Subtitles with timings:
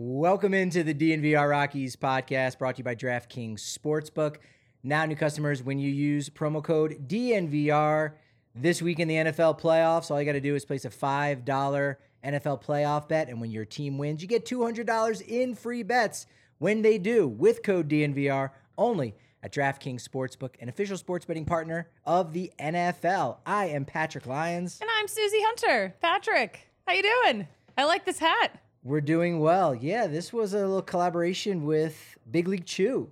[0.00, 4.36] Welcome into the DNVR Rockies podcast brought to you by DraftKings Sportsbook.
[4.84, 8.12] Now, new customers, when you use promo code DNVR
[8.54, 11.44] this week in the NFL playoffs, all you got to do is place a $5
[11.44, 13.28] NFL playoff bet.
[13.28, 16.26] And when your team wins, you get $200 in free bets
[16.58, 21.88] when they do with code DNVR only at DraftKings Sportsbook, an official sports betting partner
[22.04, 23.38] of the NFL.
[23.44, 24.78] I am Patrick Lyons.
[24.80, 25.96] And I'm Susie Hunter.
[26.00, 27.48] Patrick, how you doing?
[27.76, 28.60] I like this hat.
[28.88, 29.74] We're doing well.
[29.74, 33.10] Yeah, this was a little collaboration with Big League Chew.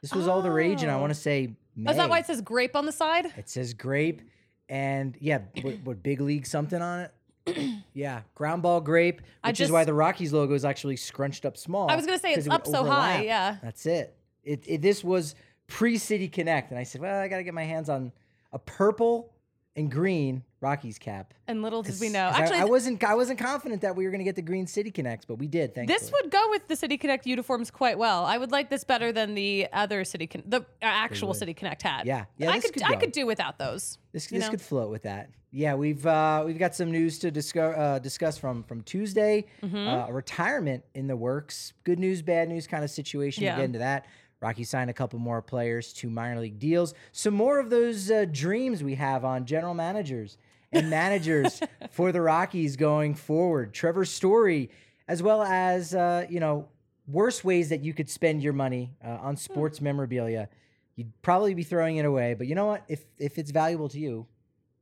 [0.00, 1.00] This was all the rage, and I Oh.
[1.00, 1.88] want to say May.
[1.88, 3.26] Oh, Is that why it says grape on the side?
[3.36, 4.22] It says grape,
[4.68, 7.08] and yeah, what, what Big League something on
[7.46, 7.74] it?
[7.92, 11.56] yeah, ground ball grape, which I is why the Rockies logo is actually scrunched up
[11.56, 11.90] small.
[11.90, 13.56] I was gonna say it's it up so high, yeah.
[13.62, 14.14] That's it.
[14.44, 14.80] It, it.
[14.80, 15.34] This was
[15.66, 18.12] pre City Connect, and I said, well, I got to get my hands on
[18.52, 19.32] a purple
[19.76, 21.34] and green Rockies cap.
[21.46, 22.24] And little did we know.
[22.26, 23.04] I- Actually, I, wasn't.
[23.04, 25.46] I wasn't confident that we were going to get the green City Connects, but we
[25.46, 25.74] did.
[25.74, 25.98] Thankfully.
[25.98, 28.24] this would go with the City Connect uniforms quite well.
[28.24, 31.34] I would like this better than the other City, Con- the uh, actual.
[31.34, 32.06] City Connect hat.
[32.06, 32.24] Yeah.
[32.38, 33.00] Yeah, I this could, could I go.
[33.00, 33.98] could do without those.
[34.12, 34.52] This, you this know?
[34.52, 35.28] could float with that.
[35.52, 39.46] Yeah, we've uh, we've got some news to discuss uh, discuss from from Tuesday.
[39.62, 39.76] Mm-hmm.
[39.76, 41.72] Uh, retirement in the works.
[41.84, 43.44] Good news, bad news kind of situation.
[43.44, 43.52] Yeah.
[43.52, 44.06] We'll get into that.
[44.40, 46.94] Rocky signed a couple more players to minor league deals.
[47.12, 50.36] Some more of those uh, dreams we have on general managers
[50.72, 53.72] and managers for the Rockies going forward.
[53.72, 54.70] Trevor Story,
[55.08, 56.68] as well as uh, you know
[57.08, 59.26] worse ways that you could spend your money uh, Hmm.
[59.26, 60.48] on sports memorabilia.
[60.96, 62.84] You'd probably be throwing it away, but you know what?
[62.88, 64.26] If if it's valuable to you,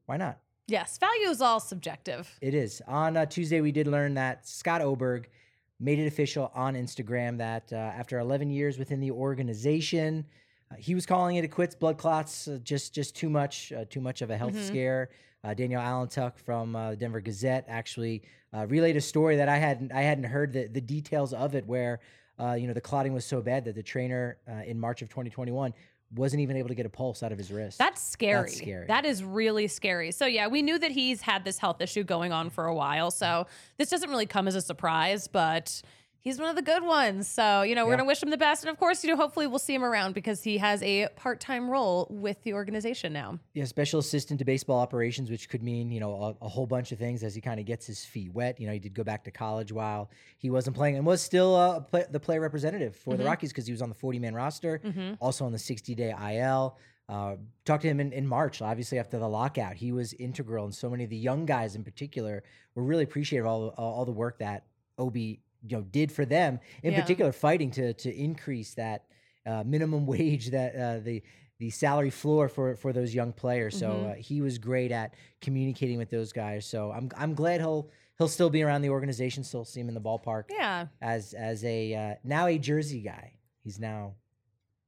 [0.07, 0.39] why not?
[0.67, 2.39] Yes, value is all subjective.
[2.41, 2.81] It is.
[2.89, 5.29] On uh, Tuesday, we did learn that Scott Oberg
[5.85, 10.25] made it official on Instagram that uh, after 11 years within the organization,
[10.71, 11.75] uh, he was calling it a quits.
[11.75, 14.67] Blood clots, uh, just just too much, uh, too much of a health Mhm.
[14.67, 15.11] scare.
[15.45, 18.23] Uh, Danielle Allentuck from uh, the Denver Gazette actually
[18.55, 21.67] uh, relayed a story that I hadn't I hadn't heard the, the details of it,
[21.67, 22.01] where
[22.41, 25.09] uh, you know the clotting was so bad that the trainer uh, in March of
[25.11, 25.75] 2021
[26.13, 27.79] wasn't even able to get a pulse out of his wrist.
[27.79, 28.51] That's scary.
[28.51, 28.87] scary.
[28.87, 30.13] That is really scary.
[30.13, 33.11] So yeah, we knew that he's had this health issue going on for a while.
[33.11, 33.47] So
[33.79, 35.83] this doesn't really come as a surprise, but
[36.25, 37.29] he's one of the good ones.
[37.29, 37.99] So, you know, we're Yeah.
[37.99, 38.65] gonna wish him the best.
[38.65, 41.69] And of course, you know, hopefully we'll see him around because he has a part-time
[41.71, 43.39] role with the organization now.
[43.53, 46.91] Yeah, special assistant to baseball operations, which could mean you know a, a whole bunch
[46.93, 48.59] of things as he kind of gets his feet wet.
[48.59, 51.55] You know, he did go back to college while he wasn't playing, and was still
[51.55, 53.27] uh, play, the player representative for the Mhm.
[53.27, 55.15] Rockies because he was on the 40 man roster, Mm-hmm.
[55.21, 56.77] also on the 60 day IL.
[57.07, 57.37] Uh,
[57.67, 59.75] talked to him in, in March, obviously after the lockout.
[59.77, 62.43] He was integral, and so many of the young guys in particular
[62.75, 64.65] were really appreciative of all all, all the work that
[64.97, 67.01] Obi you know did for them, in Yeah.
[67.01, 69.05] particular fighting to to increase that
[69.47, 71.23] uh, minimum wage that uh, the
[71.61, 73.79] the salary floor for for those young players.
[73.79, 74.11] So Mhm.
[74.11, 76.67] uh, he was great at communicating with those guys.
[76.67, 79.95] So I'm I'm glad he'll he'll still be around the organization, still see him in
[79.95, 80.87] the ballpark Yeah.
[81.01, 83.33] as as a uh, now a Jersey guy.
[83.63, 84.15] He's now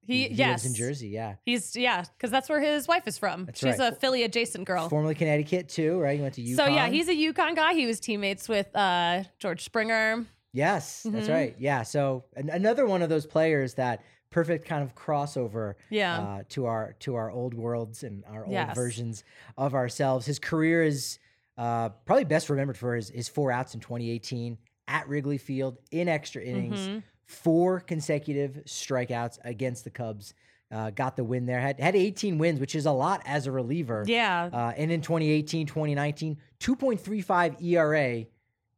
[0.06, 0.62] He, he yes.
[0.62, 1.08] lives in Jersey.
[1.08, 3.46] Yeah, He's yeah, because that's where his wife is from.
[3.46, 3.92] That's She's right.
[3.92, 4.88] a Philly adjacent girl.
[4.88, 6.16] formerly Connecticut too, right?
[6.16, 6.56] He went to UConn.
[6.56, 7.74] So yeah, he's a UConn guy.
[7.74, 10.24] He was teammates with uh, George Springer.
[10.56, 11.32] Yes, that's Mhm.
[11.32, 11.56] right.
[11.58, 16.18] Yeah, so an, another one of those players that perfect kind of crossover Yeah.
[16.18, 18.74] uh, to our to our old worlds and our old Yes.
[18.74, 19.24] versions
[19.56, 20.26] of ourselves.
[20.26, 21.18] His career is
[21.58, 24.58] uh, probably best remembered for his, his four outs in 2018
[24.88, 27.02] at Wrigley Field in extra innings, Mhm.
[27.24, 30.34] four consecutive strikeouts against the Cubs.
[30.70, 31.60] Uh, got the win there.
[31.60, 34.04] Had had 18 wins, which is a lot as a reliever.
[34.06, 34.50] Yeah.
[34.52, 38.26] Uh, and in 2018, 2019, 2.35 ERA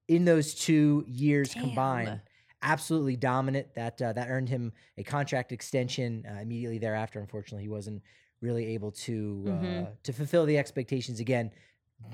[0.09, 1.65] in those two years Damn.
[1.65, 2.21] combined.
[2.63, 3.73] Absolutely dominant.
[3.75, 7.21] That uh, that earned him a contract extension uh, immediately thereafter.
[7.21, 8.03] Unfortunately, he wasn't
[8.41, 9.89] really able to uh, Mhm.
[10.03, 11.53] to fulfill the expectations again.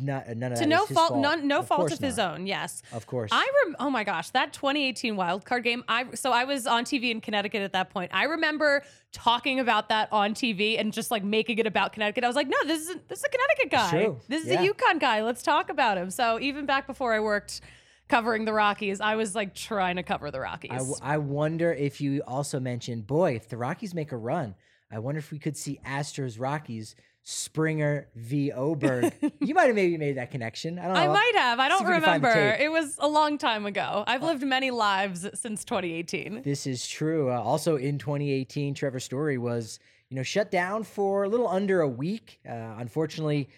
[0.00, 2.34] Not, none of to that no his fault, none, no Of fault of his not.
[2.41, 2.47] own.
[2.47, 2.81] Yes.
[2.93, 3.31] Of course.
[3.34, 5.84] I rem- oh my gosh, that 2018 wild card game.
[5.88, 8.11] I so I was on TV in Connecticut at that point.
[8.15, 8.82] I remember
[9.12, 12.25] talking about that on TV and just like making it about Connecticut.
[12.25, 13.91] I was like, no, this is this is a Connecticut guy.
[13.91, 14.21] true.
[14.28, 14.62] This is Yeah.
[14.62, 15.22] a UConn guy.
[15.22, 16.11] Let's talk about him.
[16.11, 17.61] So even back before I worked
[18.09, 20.70] covering the Rockies, I was like trying to cover the Rockies.
[20.72, 24.55] I, w- I wonder if you also mentioned, boy, if the Rockies make a run,
[24.90, 26.94] I wonder if we could see Astros Rockies
[27.26, 29.12] Springer v Oberg.
[29.40, 30.78] you might have maybe made that connection.
[30.78, 31.00] I don't know.
[31.00, 31.58] I might have.
[31.58, 32.62] I don't if we can find the remember.
[32.62, 34.05] It was a long time ago.
[34.06, 36.43] I've lived many lives since 2018.
[36.43, 37.31] This is true.
[37.31, 39.78] Uh, also in 2018, Trevor Story was,
[40.11, 42.40] you know, shut down for a little under a week.
[42.46, 43.49] Uh, unfortunately,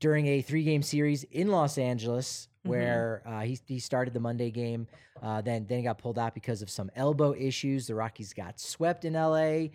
[0.00, 2.48] during a three-game series in Los Angeles.
[2.64, 4.86] Where uh, he he started the Monday game,
[5.22, 7.86] uh, then then he got pulled out because of some elbow issues.
[7.86, 9.68] The Rockies got swept in LA.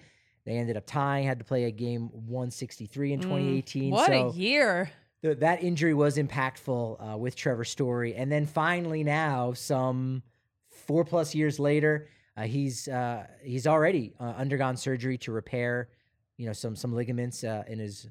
[0.45, 3.91] They ended up tying, had to play a game 163 in Mm, 2018.
[3.91, 4.89] What so a year.
[5.21, 8.15] th- that injury was impactful uh, with Trevor Story.
[8.15, 10.23] And then finally now, some
[10.71, 12.07] four plus years later,
[12.37, 15.89] uh, he's uh, he's already uh, undergone surgery to repair,
[16.37, 18.07] you know, some some ligaments uh, in his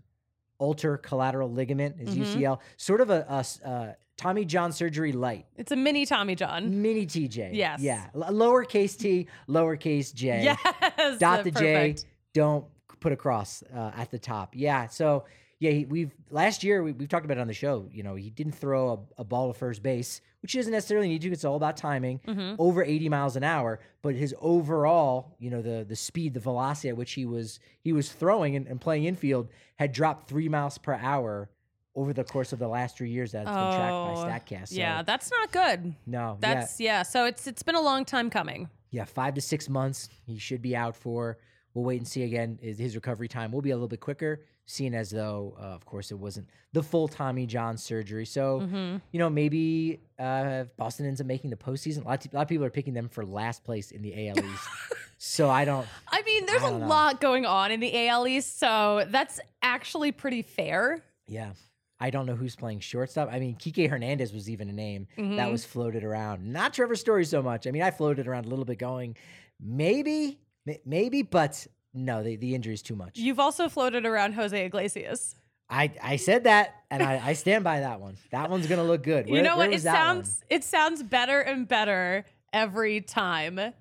[0.61, 2.19] ulnar collateral ligament, his Mhm.
[2.25, 2.61] UCL.
[2.77, 3.27] Sort of a
[3.65, 6.83] uh, Tommy John surgery light, It's a mini Tommy John.
[6.83, 7.51] mini TJ.
[7.55, 7.81] Yes.
[7.81, 10.43] yeah, L- lowercase t, lowercase j.
[10.43, 11.19] Yes.
[11.21, 12.03] dot the perfect.
[12.03, 12.65] J, don't
[13.01, 14.55] put a cross uh, at the top.
[14.57, 14.89] Yeah.
[14.89, 15.25] So
[15.61, 17.89] yeah, he, we've last year we, we've talked about it on the show.
[17.93, 21.09] You know, he didn't throw a, a ball to first base, which he doesn't necessarily
[21.09, 21.33] need to.
[21.33, 22.21] It's all about timing.
[22.27, 22.57] Mhm.
[22.59, 26.89] Over 80 miles an hour, but his overall, you know, the the speed, the velocity
[26.91, 30.79] at which he was he was throwing and, and playing infield had dropped three miles
[30.79, 31.49] per hour
[31.95, 34.69] over the course of the last three years that's been tracked Oh, by Statcast.
[34.69, 35.95] So, Yeah, that's not good.
[36.07, 37.03] no, That's yeah.
[37.03, 38.69] So it's it's been a long time coming.
[38.91, 41.39] yeah, five to six months he should be out for.
[41.75, 42.59] We'll wait and see again.
[42.63, 46.11] His recovery time will be a little bit quicker, seeing as though, uh, of course,
[46.13, 48.27] it wasn't the full Tommy John surgery.
[48.27, 52.05] So, hmm you know, maybe uh, if Boston ends up making the postseason.
[52.05, 54.29] A lot, of, a lot of people are picking them for last place in the
[54.29, 54.69] AL East.
[55.17, 55.87] so I don't.
[56.09, 56.87] I mean, there's I a know.
[56.87, 61.03] lot going on in the AL East, so that's actually pretty fair.
[61.27, 61.53] Yeah,
[61.99, 63.31] I don't know who's playing shortstop.
[63.33, 65.51] I mean, Kike Hernandez was even a name that Mhm.
[65.51, 66.45] was floated around.
[66.53, 67.67] Not Trevor Story so much.
[67.67, 69.17] I mean, I floated around a little bit, going
[69.61, 73.19] maybe, m- maybe, but no, the the injury is too much.
[73.19, 75.35] You've also floated around Jose Iglesias.
[75.71, 78.17] I, I said that, and I, I stand by that one.
[78.31, 79.29] That one's gonna look good.
[79.29, 79.71] you know what?
[79.73, 80.25] It that one?
[80.25, 83.59] sounds it sounds better and better every time.
[83.59, 83.73] Yeah.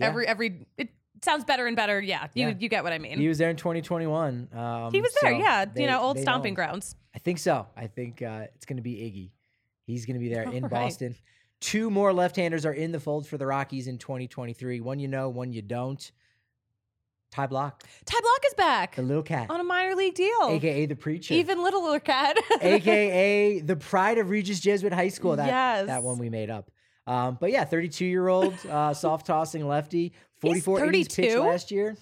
[0.00, 0.88] Every every it
[1.22, 2.00] sounds better and better.
[2.00, 2.54] Yeah, you Yeah.
[2.58, 3.18] you get what I mean.
[3.18, 4.48] He was there in 2021.
[4.52, 5.64] Um, He was there, so yeah.
[5.66, 6.56] they- you know, old stomping know.
[6.56, 6.96] grounds.
[7.14, 7.66] I think so.
[7.76, 9.30] I think uh, it's gonna be Iggy.
[9.86, 10.70] He's gonna be there in All right.
[10.70, 11.14] Boston.
[11.60, 14.80] Two more left-handers are in the fold for the Rockies in 2023.
[14.80, 16.10] One you know, one you don't.
[17.30, 17.72] Ty Blach,
[18.06, 20.48] Ty Blach is back the little cat, on a minor league deal.
[20.50, 22.36] aka the preacher, Even littler cat.
[22.60, 25.36] aka the pride of Regis Jesuit High School.
[25.36, 25.86] That Yes.
[25.86, 26.70] that one we made up.
[27.06, 31.96] Um, but yeah, 32 year old uh, soft tossing lefty, 44 innings pitched last year.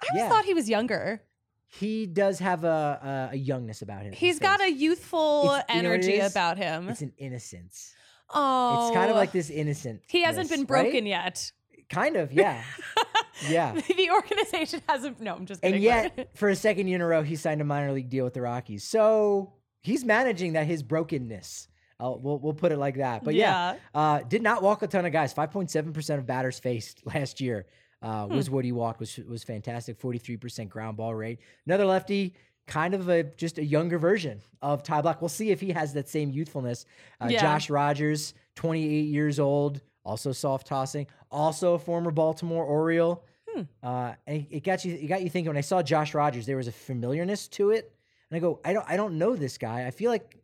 [0.00, 0.28] I always Yeah.
[0.28, 1.22] thought he was younger.
[1.66, 4.12] He does have a a, a youngness about him.
[4.12, 6.88] He's got a youthful It's- you know energy about him.
[6.90, 7.94] It's an innocence.
[8.34, 10.02] oh, It's kind of like this innocent.
[10.08, 11.52] he hasn't been broken yet.
[11.92, 12.62] Kind of, yeah,
[13.48, 13.72] yeah.
[13.72, 15.20] the organization hasn't.
[15.20, 15.74] No, I'm just kidding.
[15.76, 18.24] And yet, for a second year in a row, he signed a minor league deal
[18.24, 18.82] with the Rockies.
[18.82, 19.52] So
[19.82, 21.68] he's managing that his brokenness.
[22.00, 23.22] Uh, we'll we'll put it like that.
[23.22, 25.32] But yeah, uh, did not walk a ton of guys.
[25.32, 27.66] Five point seven percent of batters faced last year
[28.02, 28.34] uh, Hmm.
[28.36, 30.00] was what he walked, was was fantastic.
[30.00, 31.38] Forty three percent ground ball rate.
[31.66, 32.34] Another lefty,
[32.66, 35.20] kind of a just a younger version of Ty Blach.
[35.20, 36.86] We'll see if he has that same youthfulness.
[37.20, 37.40] Uh, Yeah.
[37.42, 43.24] Josh Rogers, twenty eight years old, also soft tossing, also a former Baltimore Oriole.
[43.48, 43.62] Hmm.
[43.82, 46.56] Uh, and it got you it got you thinking when I saw Josh Rogers, there
[46.56, 47.92] was a familiarness to it.
[48.30, 49.86] And I go, I don't I don't know this guy.
[49.86, 50.38] I feel like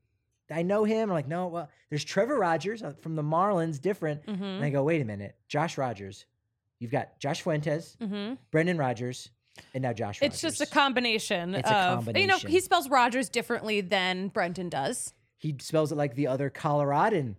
[0.51, 1.11] I know him.
[1.11, 4.25] I'm like, no, well, there's Trevor Rogers uh, from the Marlins, different.
[4.27, 4.41] Mhm.
[4.57, 6.27] And I go, wait a minute, Josh Rogers.
[6.79, 8.39] You've got Josh Fuentes, Mhm.
[8.51, 9.31] Brendan Rodgers,
[9.75, 10.35] and now Josh Rogers.
[10.35, 14.69] It's just a combination It's a of you know he spells Rogers differently than Brendan
[14.69, 15.13] does.
[15.39, 17.37] he spells it like the other Coloradan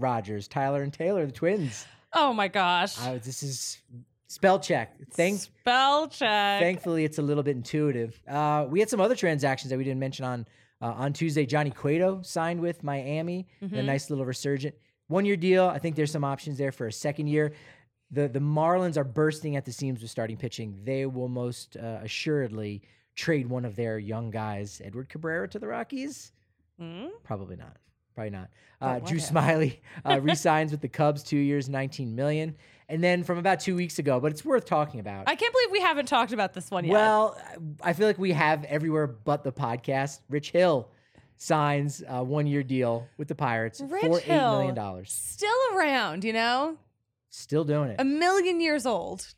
[0.00, 1.86] Rogers, Tyler and Taylor, the twins.
[2.12, 2.96] Oh my gosh.
[3.00, 3.78] Uh, this is
[4.26, 4.96] spell check.
[5.12, 6.60] Thank, Spell check.
[6.60, 8.20] thankfully, it's a little bit intuitive.
[8.28, 10.46] Uh, we had some other transactions that we didn't mention on
[10.82, 11.44] uh, on Tuesday.
[11.46, 13.84] Johnny Cueto signed with Miami, a Mhm.
[13.84, 14.74] nice little resurgent
[15.08, 15.66] one year deal.
[15.66, 17.52] I think there's some options there for a second year.
[18.10, 20.80] The the Marlins are bursting at the seams with starting pitching.
[20.84, 22.82] They will most uh, assuredly
[23.14, 26.32] trade one of their young guys, Edward Cabrera, to the Rockies.
[26.78, 27.06] Hmm?
[27.22, 27.76] Probably not.
[28.14, 28.48] Probably not.
[28.80, 29.18] Uh, Drew?
[29.18, 32.56] Smiley uh, resigns with the Cubs, two years, 19 million.
[32.88, 35.28] And then from about two weeks ago, but it's worth talking about.
[35.28, 36.92] I can't believe we haven't talked about this one yet.
[36.92, 37.38] Well,
[37.82, 40.20] I feel like we have everywhere but the podcast.
[40.28, 40.88] Rich Hill
[41.36, 44.74] signs a one year deal with the Pirates Rich for $8 million.
[44.74, 45.12] Dollars.
[45.12, 46.76] Still around, you know?
[47.30, 47.96] Still doing it.
[48.00, 49.34] A million years old.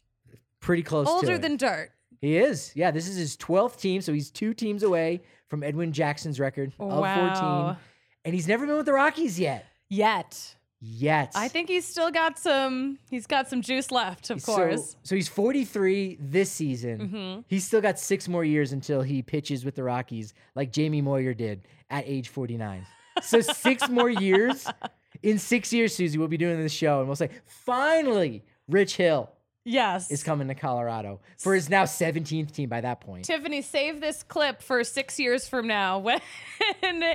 [0.60, 1.90] Pretty close to Older than dirt.
[2.22, 2.72] He is.
[2.74, 6.72] Yeah, this is his 12th team, so he's two teams away from Edwin Jackson's record
[6.78, 7.76] of 14.
[8.24, 9.66] And he's never been with the Rockies yet.
[9.88, 10.56] Yet.
[10.80, 11.32] Yet.
[11.36, 14.96] I think he's still got some he's got some juice left, of So- course.
[15.04, 17.08] So, he's 43 this season.
[17.08, 17.44] Mhm.
[17.46, 21.34] He's still got six more years until he pitches with the Rockies, like Jamie Moyer
[21.34, 22.84] did at age 49.
[23.22, 24.66] So six more years.
[25.22, 29.30] In six years, Susie, we'll be doing this show, and we'll say, finally, Rich Hill
[29.64, 30.11] Yes.
[30.11, 33.25] is coming to Colorado for his now 17th team by that point.
[33.25, 36.21] Tiffany, save this clip for six years from now when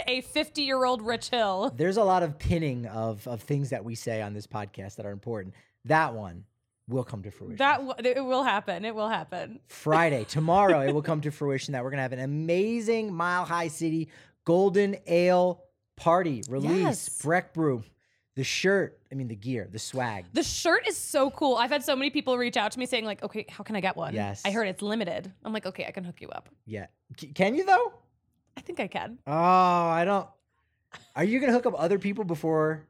[0.07, 1.73] a 50 year old Rich Hill.
[1.75, 5.05] There's a lot of pinning of, of things that we say on this podcast that
[5.05, 5.55] are important.
[5.85, 6.45] That one
[6.87, 7.57] will come to fruition.
[7.57, 8.85] That w- it will happen.
[8.85, 9.59] It will happen.
[9.67, 13.43] Friday, tomorrow, it will come to fruition that we're going to have an amazing Mile
[13.45, 14.09] High City
[14.45, 15.61] Golden Ale
[15.97, 16.71] party release.
[16.71, 17.21] Yes.
[17.21, 17.83] Breck Brew.
[18.37, 20.25] The shirt, I mean the gear, the swag.
[20.31, 21.55] The shirt is so cool.
[21.55, 23.81] I've had so many people reach out to me saying like, "Okay, how can I
[23.81, 24.43] get one?" Yes.
[24.45, 25.33] I heard it's limited.
[25.43, 26.85] I'm like, "Okay, I can hook you up." Yeah.
[27.19, 27.93] C- can you though?
[28.55, 29.17] I think I can.
[29.25, 30.27] Oh, I don't.
[31.15, 32.85] Are you gonna hook up other people before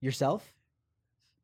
[0.00, 0.48] yourself?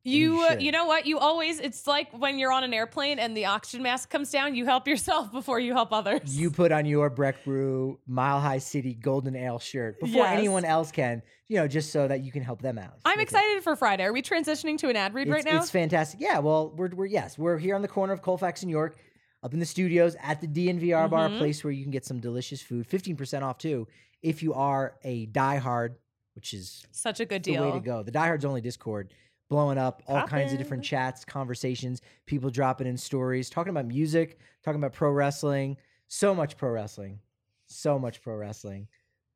[0.03, 1.05] You You uh, you know what?
[1.05, 4.55] You always it's like when you're on an airplane and the oxygen mask comes down,
[4.55, 6.37] you help yourself before you help others.
[6.39, 10.37] You put on your Breck Brew Mile High City Golden Ale shirt before Yes.
[10.37, 11.21] anyone else can.
[11.47, 12.93] You know, just so that you can help them out.
[13.03, 13.23] I'm it.
[13.23, 14.03] excited for Friday.
[14.05, 15.57] Are we transitioning to an ad read It's, right now?
[15.59, 16.19] it's fantastic.
[16.21, 16.39] Yeah.
[16.39, 18.95] Well, we're we're yes, we're here on the corner of Colfax and York,
[19.43, 21.37] up in the studios at the DNVR bar, a Mhm.
[21.39, 23.87] place where you can get some delicious food, fifteen percent off too,
[24.23, 25.95] if you are a diehard,
[26.35, 28.01] which is Such a good the way to go.
[28.01, 29.13] The diehards only Discord
[29.51, 34.39] blowing up all kinds of different chats, conversations, people dropping in stories, talking about music,
[34.63, 35.75] talking about pro wrestling,
[36.07, 37.19] so much pro wrestling,
[37.67, 38.87] so much pro wrestling.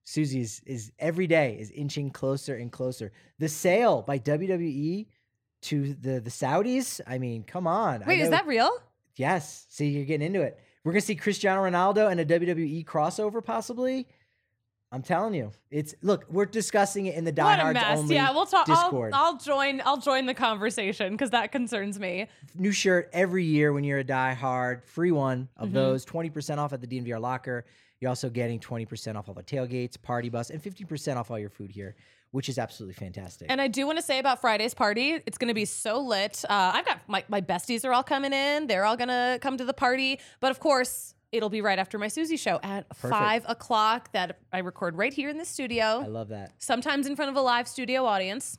[0.05, 3.11] Susie is, is every day is inching closer and closer.
[3.39, 5.07] The sale by WWE
[5.63, 7.01] to the the Saudis.
[7.05, 8.01] I mean, come on.
[8.07, 8.71] Wait, is that real?
[9.17, 9.65] Yes.
[9.67, 10.57] See, you're getting into it.
[10.85, 14.07] We're gonna see Cristiano Ronaldo and a WWE crossover, possibly.
[14.95, 16.25] I'm telling you, it's look.
[16.29, 18.69] We're discussing it in the diehards only Yeah, we'll talk.
[18.69, 19.11] I'll, Discord.
[19.13, 19.81] I'll join.
[19.85, 22.27] I'll join the conversation because that concerns me.
[22.57, 24.85] New shirt every year when you're a diehard.
[24.85, 25.73] Free one of Mhm.
[25.73, 26.05] those.
[26.05, 27.65] Twenty percent off at the DNVR locker.
[27.99, 31.29] You're also getting twenty percent off all the tailgates, party bus, and fifteen percent off
[31.29, 31.95] all your food here,
[32.31, 33.47] which is absolutely fantastic.
[33.51, 36.43] And I do want to say about Friday's party, it's going to be so lit.
[36.47, 38.67] Uh, I've got my, my besties are all coming in.
[38.67, 40.19] They're all going to come to the party.
[40.39, 44.59] But of course, it'll be right after my Susie show at five o'clock that I
[44.59, 46.01] record right here in the studio.
[46.03, 46.53] I love that.
[46.57, 48.57] sometimes in front of a live studio audience.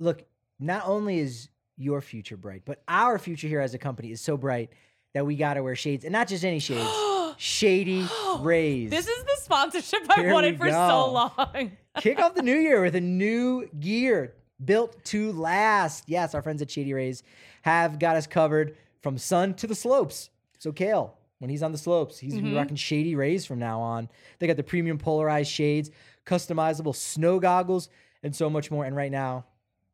[0.00, 0.24] look,
[0.58, 4.36] not only is your future bright, but our future here as a company is so
[4.36, 4.70] bright
[5.14, 6.88] that we got to wear shades, and not just any shades.
[7.40, 8.04] Shady
[8.40, 8.90] Rays.
[8.90, 10.72] This is the sponsorship I Here wanted for go.
[10.72, 11.72] so long.
[12.00, 14.34] Kick off the new year with a new gear
[14.64, 16.04] built to last.
[16.08, 17.22] Yes, our friends at Shady Rays
[17.62, 20.30] have got us covered from sun to the slopes.
[20.58, 22.54] So Kale, when he's on the slopes, he's Mhm.
[22.56, 24.08] rocking Shady Rays from now on.
[24.38, 25.90] They got the premium polarized shades,
[26.26, 27.88] customizable snow goggles,
[28.22, 28.84] and so much more.
[28.84, 29.44] And right now,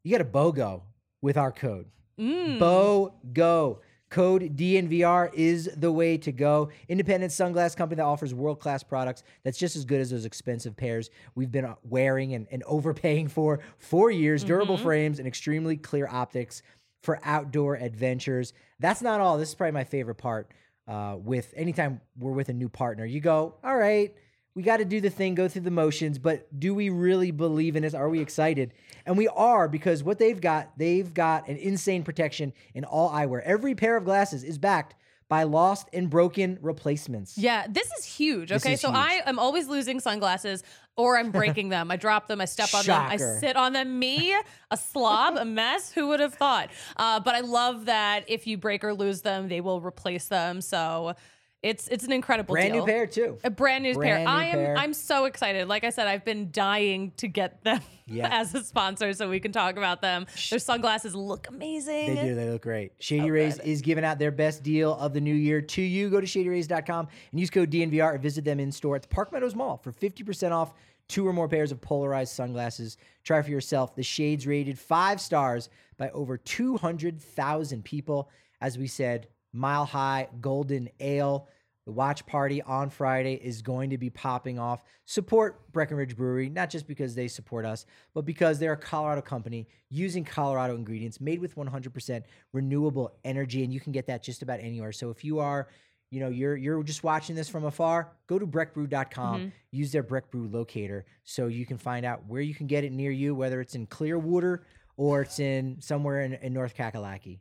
[0.02, 0.82] you got a BOGO
[1.22, 1.86] with our code.
[2.18, 2.58] Mm.
[2.58, 3.80] BOGO.
[4.10, 6.70] Code DNVR is the way to go.
[6.88, 10.76] Independent sunglass company that offers world class products that's just as good as those expensive
[10.76, 14.44] pairs we've been uh, wearing and, and overpaying for for years.
[14.44, 14.82] Durable Mhm.
[14.82, 16.62] frames and extremely clear optics
[17.02, 18.52] for outdoor adventures.
[18.78, 19.36] That's not all.
[19.36, 20.48] This is probably my favorite part.
[20.86, 24.14] Uh, with anytime we're with a new partner, you go, all right,
[24.54, 27.74] we got to do the thing, go through the motions, but do we really believe
[27.74, 27.94] in this?
[27.94, 28.72] Are we excited?
[29.06, 33.42] And we are because what they've got, they've got an insane protection in all eyewear.
[33.42, 34.94] Every pair of glasses is backed
[35.28, 37.38] by lost and broken replacements.
[37.38, 38.52] Yeah, this is huge.
[38.52, 38.98] Okay, is so huge.
[38.98, 40.62] I am always losing sunglasses
[40.96, 41.90] or I'm breaking them.
[41.90, 43.98] I drop them, I step on them, I sit on them.
[43.98, 44.36] Me,
[44.70, 45.92] a slob, a mess.
[45.92, 46.70] Who would have thought?
[46.96, 50.60] Uh, but I love that if you break or lose them, they will replace them.
[50.60, 51.14] So
[51.64, 52.84] it's it's an incredible Brand deal.
[52.86, 53.38] new pair too.
[53.42, 54.24] A brand new Brand pair.
[54.26, 54.76] new I am pair.
[54.76, 55.66] I'm so excited.
[55.66, 58.28] Like I said, I've been dying to get them Yeah.
[58.30, 60.26] as a sponsor so we can talk about them.
[60.50, 62.14] Their sunglasses look amazing.
[62.16, 62.34] They do.
[62.34, 62.92] They look great.
[62.98, 63.66] Shady So Rays good.
[63.66, 66.10] is giving out their best deal of the new year to you.
[66.10, 69.32] Go to shadyrays.com and use code DNVR or visit them in store at the Park
[69.32, 70.74] Meadows Mall for 50% off
[71.08, 72.98] two or more pairs of polarized sunglasses.
[73.24, 73.94] Try for yourself.
[73.96, 78.28] The shades rated five stars by over 200,000 people.
[78.60, 81.48] As we said, Mile High Golden Ale.
[81.86, 84.82] The watch party on Friday is going to be popping off.
[85.04, 89.68] Support Breckenridge Brewery, not just because they support us, but because they're a Colorado company
[89.90, 92.22] using Colorado ingredients made with 100%
[92.54, 93.64] renewable energy.
[93.64, 94.92] And you can get that just about anywhere.
[94.92, 95.68] So if you are,
[96.10, 99.52] you know, you're you're just watching this from afar, go to breckbrew.com, Mhm.
[99.70, 102.92] use their Breck Brew locator so you can find out where you can get it
[102.92, 104.64] near you, whether it's in Clearwater
[104.96, 107.40] or it's in somewhere in, in North Kakalaki.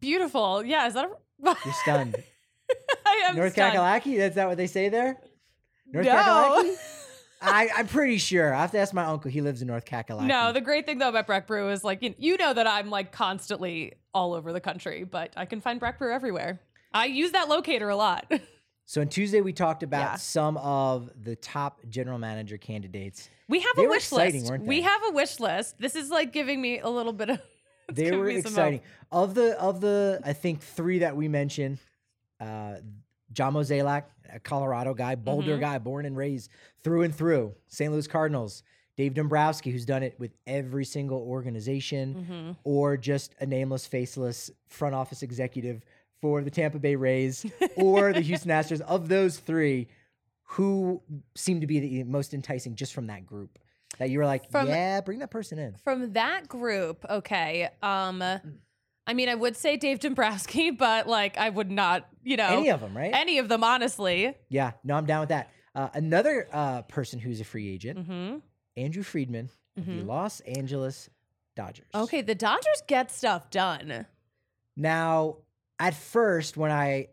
[0.00, 0.64] Beautiful.
[0.64, 1.10] Yeah, is that a
[1.64, 2.16] You're stunned.
[3.06, 3.76] I am North stunned.
[3.76, 4.16] Kakalaki?
[4.18, 5.18] That's that what they say there?
[5.92, 6.12] North No.
[6.12, 6.76] Kakalaki?
[7.44, 8.54] I, I'm pretty sure.
[8.54, 9.28] I have to ask my uncle.
[9.30, 10.26] He lives in North Kakalaki.
[10.28, 13.10] No, the great thing though about Breck Brew is like you, know that I'm like
[13.10, 16.60] constantly all over the country, but I can find Breck Brew everywhere.
[16.94, 18.30] I use that locator a lot.
[18.84, 20.16] so on Tuesday we talked about Yeah.
[20.16, 23.28] some of the top general manager candidates.
[23.48, 24.62] We have They a wish exciting, list.
[24.62, 25.78] We have a wish list.
[25.80, 27.40] This is like giving me a little bit of.
[27.92, 28.50] They were me some hope.
[28.52, 28.80] exciting.
[29.10, 31.78] Of the of the I think three that we mentioned,
[32.42, 32.76] uh
[33.32, 35.60] John Mozeliak, a Colorado guy, Boulder Mhm.
[35.60, 36.50] guy, born and raised
[36.84, 37.54] through and through.
[37.68, 37.90] St.
[37.90, 38.62] Louis Cardinals.
[38.98, 42.26] Dave Dombrowski, who's done it with every single organization.
[42.28, 42.56] Mhm.
[42.64, 45.82] or just a nameless, faceless front office executive
[46.20, 47.46] for the Tampa Bay Rays
[47.76, 48.82] or the Houston Astros.
[48.82, 49.88] Of those three,
[50.42, 51.00] who
[51.34, 53.58] seem to be the most enticing just from that group
[53.98, 55.74] that you were like, From- yeah, bring that person in?
[55.76, 57.70] From that group, okay.
[57.82, 58.22] Um,
[59.06, 62.68] I mean, I would say Dave Dombrowski, but like, I would not, you know, Any
[62.70, 63.10] of them, right?
[63.14, 64.34] any of them, honestly.
[64.48, 65.50] yeah, no, I'm down with that.
[65.74, 68.36] Uh, another uh, person who's a free agent, hmm
[68.76, 71.08] Andrew Friedman of the Los Angeles
[71.56, 71.88] Dodgers.
[71.94, 74.06] Okay, the Dodgers get stuff done.
[74.76, 75.38] Now,
[75.78, 77.08] at first, when I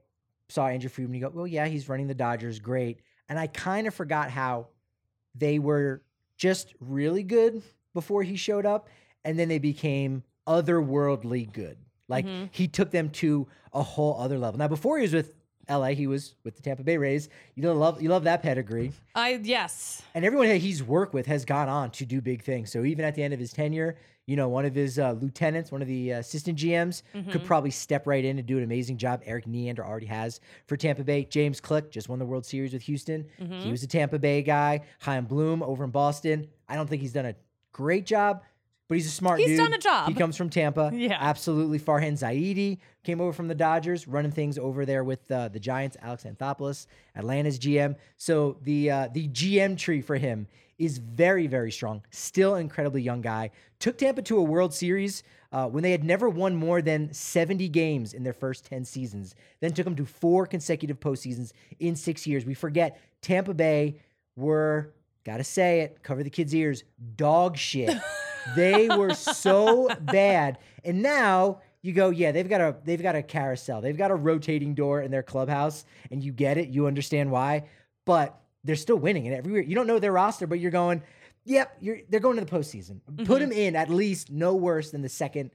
[0.49, 3.01] saw Andrew Friedman, you go, well, yeah, he's running the Dodgers, great.
[3.27, 4.67] And I kind of forgot how
[5.35, 6.01] they were
[6.37, 7.61] just really good
[7.93, 8.87] before he showed up,
[9.25, 11.77] and then they became otherworldly good.
[12.07, 12.49] Like Mhm.
[12.51, 14.57] he took them to a whole other level.
[14.57, 15.33] Now, before he was with
[15.67, 17.29] LA, he was with the Tampa Bay Rays.
[17.55, 18.91] You know, love you love that pedigree.
[19.13, 20.01] I yes.
[20.15, 22.71] And everyone that he's worked with has gone on to do big things.
[22.71, 25.71] So even at the end of his tenure, you know, one of his uh, lieutenants,
[25.71, 28.97] one of the uh, assistant GMs, could probably step right in and do an amazing
[28.97, 29.21] job.
[29.25, 31.25] Erik Neander already has for Tampa Bay.
[31.25, 33.25] James Click just won the World Series with Houston.
[33.61, 34.81] He was a Tampa Bay guy.
[34.99, 36.47] Chaim Bloom over in Boston.
[36.67, 37.35] I don't think he's done a
[37.71, 38.41] great job,
[38.89, 39.57] but he's a smart He's dude.
[39.59, 40.07] done a job.
[40.09, 40.91] He comes from Tampa.
[40.93, 41.15] Yeah.
[41.19, 41.79] absolutely.
[41.79, 45.95] Farhan Zaidi came over from the Dodgers, running things over there with uh, the Giants.
[46.01, 47.95] Alex Anthopoulos, Atlanta's GM.
[48.17, 50.47] So the uh, the GM tree for him
[50.79, 52.01] is very very strong.
[52.09, 53.51] Still incredibly young guy.
[53.77, 57.69] Took Tampa to a World Series uh, when they had never won more than 70
[57.69, 59.35] games in their first 10 seasons.
[59.61, 62.43] Then took them to four consecutive postseasons in six years.
[62.43, 63.97] We forget Tampa Bay
[64.35, 64.93] were
[65.25, 66.83] gotta say it, cover the kids' ears,
[67.15, 67.95] dog shit.
[68.55, 70.57] they were so bad.
[70.83, 73.81] And now you go, yeah, they've got a they've got a carousel.
[73.81, 77.65] They've got a rotating door in their clubhouse, and you get it, you understand why.
[78.05, 79.27] But they're still winning.
[79.27, 79.61] And everywhere.
[79.61, 81.01] you don't know their roster, but you're going,
[81.45, 82.99] yep, you're they're going to the postseason.
[83.25, 85.51] Put them in at least no worse than the second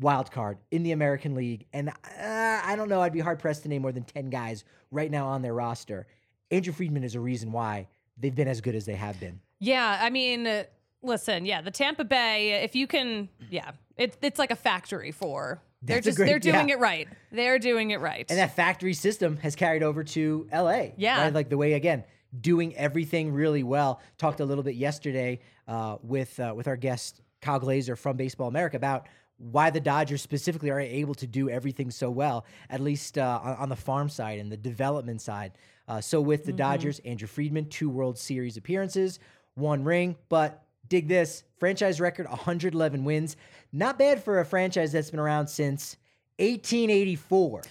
[0.00, 1.66] wild card in the American League.
[1.72, 4.64] And uh, I don't know, I'd be hard pressed to name more than 10 guys
[4.90, 6.06] right now on their roster.
[6.50, 9.40] Andrew Friedman is a reason why they've been as good as they have been.
[9.60, 10.64] Yeah, I mean, uh,
[11.02, 15.60] listen, yeah, the Tampa Bay, if you can, yeah, it's it's like a factory for.
[15.82, 16.74] They're just great- they're doing yeah.
[16.74, 17.08] it right.
[17.30, 18.26] They're doing it right.
[18.28, 20.88] And that factory system has carried over to LA.
[20.96, 21.22] Yeah.
[21.22, 21.32] right?
[21.32, 22.02] Like the way again,
[22.40, 24.00] doing everything really well.
[24.18, 28.48] Talked a little bit yesterday uh, with uh, with our guest Kyle Glaser from Baseball
[28.48, 33.18] America about why the Dodgers specifically are able to do everything so well, at least
[33.18, 35.52] uh, on, on the farm side and the development side.
[35.86, 39.20] Uh, so with the Dodgers, Andrew Friedman, two World Series appearances,
[39.54, 43.36] one ring, but dig this franchise record 111 wins.
[43.72, 45.96] Not bad for a franchise that's been around since
[46.38, 47.62] 1884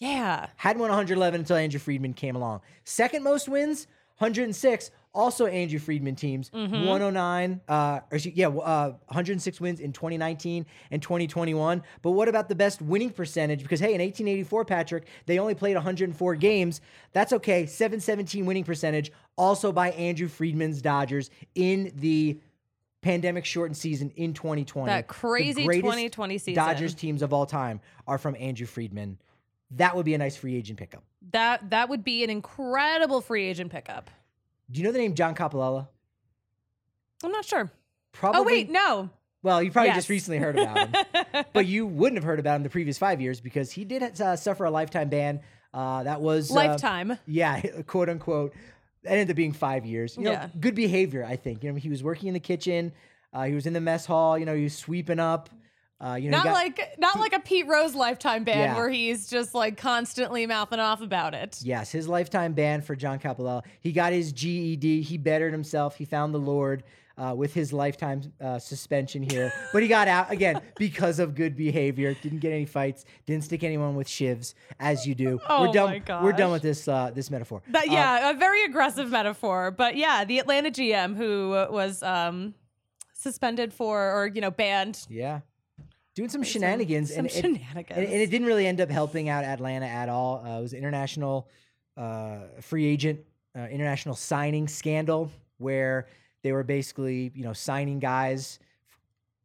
[0.00, 2.62] yeah, Hadn't won 111 until Andrew Friedman came along.
[2.84, 4.90] Second most wins, 106.
[5.12, 7.60] Also Andrew Friedman teams, 109.
[7.68, 11.82] Uh, or yeah, uh, 106 wins in 2019 and 2021.
[12.00, 13.60] But what about the best winning percentage?
[13.60, 16.80] Because hey, in 1884, Patrick, they only played 104 games.
[17.12, 17.66] That's okay.
[17.66, 22.38] 717 winning percentage, also by Andrew Friedman's Dodgers in the
[23.02, 24.86] pandemic shortened season in 2020.
[24.90, 26.54] That crazy greatest 2020 season.
[26.54, 29.18] Dodgers teams of all time are from Andrew Friedman.
[29.72, 31.04] That would be a nice free agent pickup.
[31.32, 34.10] that that would be an incredible free agent pickup.
[34.70, 35.88] Do you know the name John Coppolella?
[37.22, 37.70] I'm not sure.
[38.12, 38.40] Probably.
[38.40, 39.10] oh wait, no.
[39.42, 39.96] Well, you probably Yes.
[39.98, 43.20] just recently heard about him, but you wouldn't have heard about him the previous five
[43.20, 45.40] years because he did uh, suffer a lifetime ban.
[45.72, 47.16] Uh, that was uh, Lifetime.
[47.26, 48.52] yeah, quote unquote.
[49.04, 50.16] That ended up being five years.
[50.16, 50.48] You know, Yeah.
[50.58, 51.24] good behavior.
[51.24, 51.62] I think.
[51.64, 52.92] You know, he was working in the kitchen.
[53.32, 54.36] Uh, he was in the mess hall.
[54.38, 55.48] You know, he was sweeping up.
[56.02, 58.76] Uh, you know, Not got- like not like a Pete Rose lifetime ban Yeah.
[58.76, 61.58] where he's just like constantly mouthing off about it.
[61.62, 63.62] Yes, his lifetime ban for John Coppolella.
[63.80, 65.02] He got his GED.
[65.02, 65.96] He bettered himself.
[65.96, 66.84] He found the Lord
[67.20, 69.52] uh, with his lifetime uh, suspension here.
[69.72, 72.14] but he got out again because of good behavior.
[72.14, 73.04] Didn't get any fights.
[73.26, 75.38] Didn't stick anyone with shivs, as you do.
[75.50, 76.02] Oh we're done.
[76.06, 77.60] my We're done with this uh, this metaphor.
[77.74, 79.70] Uh, yeah, a very aggressive metaphor.
[79.70, 82.54] But yeah, the Atlanta GM who was um
[83.12, 85.40] suspended for or you know banned yeah.
[86.14, 87.98] Doing some shenanigans some and, and- shenanigans.
[87.98, 90.42] and, and it didn't really end up helping out Atlanta at all.
[90.44, 91.48] Uh, it was an international
[91.96, 93.20] uh, free agent,
[93.56, 96.06] uh, international signing scandal where
[96.42, 98.58] they were basically, you know, signing guys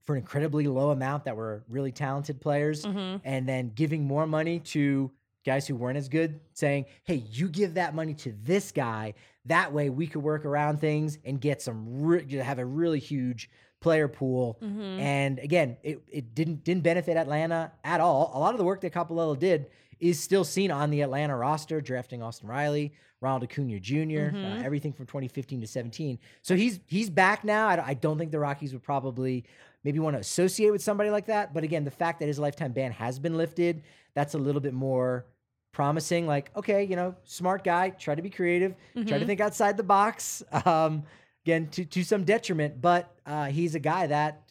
[0.04, 3.22] for an incredibly low amount that were really talented players, Mhm.
[3.24, 5.12] and then giving more money to
[5.44, 9.14] guys who weren't as good, saying, "Hey, you give that money to this guy.
[9.46, 13.50] That way, we could work around things and get some re- have a really huge."
[13.82, 15.00] player pool Mhm.
[15.00, 18.32] and again, it, it didn't didn't benefit Atlanta at all.
[18.34, 19.68] A lot of the work that Coppolella did
[20.00, 24.94] is still seen on the Atlanta roster, drafting Austin Riley, Ronald Acuna junior uh, everything
[24.94, 26.20] from 2015 to 17.
[26.42, 27.68] So he's he's back now.
[27.68, 29.46] I, don't- I don't think the Rockies would probably
[29.84, 31.54] maybe want to associate with somebody like that.
[31.54, 34.74] But again, the fact that his lifetime ban has been lifted, that's a little bit
[34.74, 35.26] more
[35.72, 36.26] promising.
[36.28, 39.84] Like, okay, you know, smart guy, try to be creative, try to think outside the
[39.84, 40.44] box.
[40.66, 41.04] Um,
[41.46, 44.42] again to, to some detriment, but uh, he's a guy that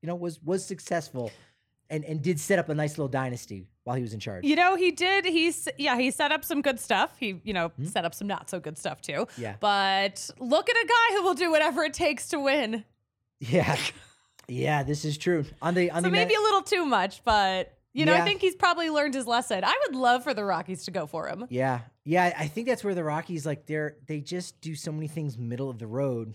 [0.00, 1.30] you know was was successful
[1.92, 4.44] and and did set up a nice little dynasty while he was in charge.
[4.44, 5.24] You know, he did.
[5.24, 7.12] He's yeah, he set up some good stuff.
[7.18, 7.84] He, you know, hmm?
[7.84, 9.28] set up some not so good stuff too.
[9.36, 9.54] Yeah.
[9.60, 12.84] But look at a guy who will do whatever it takes to win.
[13.38, 13.76] Yeah,
[14.48, 15.44] yeah, this is true.
[15.60, 18.22] On the on So the maybe man- a little too much, but you know, Yeah.
[18.22, 19.64] I think he's probably learned his lesson.
[19.64, 21.46] I would love for the Rockies to go for him.
[21.50, 22.32] Yeah, yeah.
[22.38, 25.68] I think that's where the Rockies like they're they just do so many things middle
[25.68, 26.34] of the road,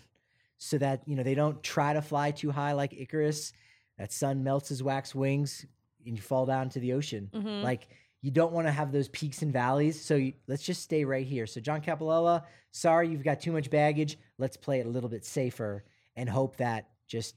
[0.60, 3.54] so that you know they don't try to fly too high like Icarus.
[3.98, 5.66] That sun melts his wax wings,
[6.06, 7.30] and you fall down to the ocean.
[7.34, 7.64] Mhm.
[7.64, 7.88] Like
[8.22, 10.00] you don't want to have those peaks and valleys.
[10.04, 11.46] So you, let's just stay right here.
[11.48, 14.18] So John Coppolella, sorry you've got too much baggage.
[14.38, 15.84] Let's play it a little bit safer
[16.16, 17.36] and hope that just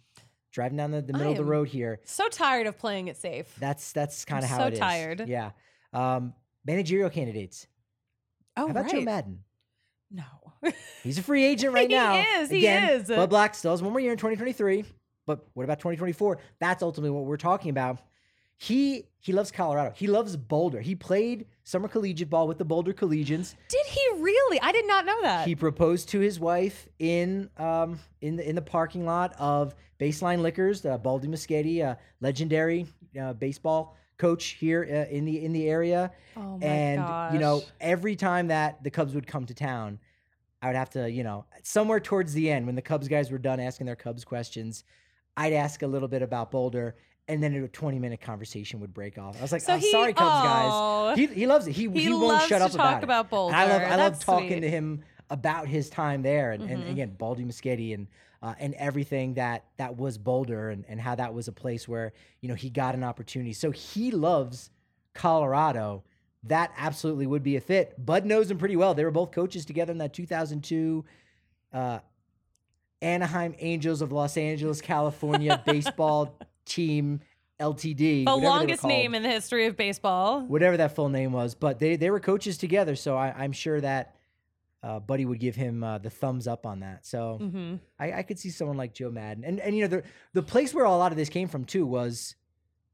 [0.53, 2.01] driving down the, the middle of the road here.
[2.05, 3.55] So tired of playing it safe.
[3.59, 4.79] That's that's kind of how so it is.
[4.79, 5.29] tired.
[5.29, 5.51] Yeah.
[5.93, 6.35] Um,
[6.67, 7.67] managerial candidates.
[8.57, 9.01] oh, How about Joe.
[9.03, 9.45] Maddon?
[10.11, 10.25] No.
[11.03, 12.15] He's a free agent right now.
[12.15, 13.09] He is, he is.
[13.09, 14.85] Bud Black still has one more year in 2023.
[15.27, 16.39] But what about 2024?
[16.59, 17.99] That's ultimately what we're talking about.
[18.57, 19.93] He he loves Colorado.
[19.97, 20.81] He loves Boulder.
[20.81, 23.55] He played summer collegiate ball with the Boulder Collegians.
[23.69, 24.61] did he really?
[24.61, 25.47] I did not know that.
[25.47, 30.43] He proposed to his wife in um in the in the parking lot of Baseline
[30.43, 30.85] Liquors.
[30.85, 32.87] Uh, Baldy Muschetti, a legendary
[33.19, 36.13] uh, baseball coach here uh, in the in the area.
[36.37, 39.99] oh my and you know every time that the cubs would come to town
[40.61, 43.39] i would have to you know somewhere towards the end when the cubs guys were
[43.39, 44.85] done asking their cubs questions
[45.43, 46.95] i'd ask a little bit about boulder
[47.29, 49.91] and then a 20 minute conversation would break off i was like So oh, he-
[49.91, 51.15] sorry cubs Aw.
[51.15, 53.33] guys he, he loves it he, He he, won't shut up about, about it.
[53.33, 53.93] And i love Boulder.
[53.93, 54.61] i love talking sweet.
[54.61, 56.73] to him about his time there and, Mhm.
[56.73, 58.07] and again baldy muschetti and
[58.43, 62.13] uh, and everything that that was boulder and, and how that was a place where
[62.41, 64.71] you know he got an opportunity so he loves
[65.15, 66.03] colorado
[66.45, 67.95] that absolutely would be a fit.
[68.03, 68.95] Bud knows him pretty well.
[68.95, 71.05] They were both coaches together in that 2002
[71.75, 71.99] uh,
[73.03, 77.21] Anaheim Angels of Los Angeles, California baseball team
[77.59, 77.97] LTD.
[77.97, 80.41] the whatever they were longest name in the history of baseball.
[80.43, 81.55] whatever that full name was.
[81.55, 84.17] But they they were coaches together, so I, I'm sure that
[84.83, 87.05] uh, Buddy would give him uh, the thumbs up on that.
[87.05, 90.03] So hmm I, I could see someone like Joe Maddon, and and you know the
[90.33, 92.35] the place where a lot of this came from too was,